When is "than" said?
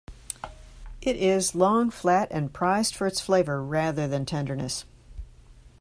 4.07-4.25